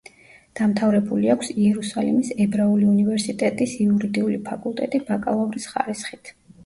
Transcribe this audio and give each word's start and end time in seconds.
დამთავრებული 0.59 1.29
აქვს 1.33 1.51
იერუსალიმის 1.63 2.31
ებრაული 2.45 2.89
უნივერსიტეტის 2.93 3.77
იურიდიული 3.85 4.41
ფაკულტეტი 4.49 5.03
ბაკალავრის 5.11 5.69
ხარისხით. 5.75 6.35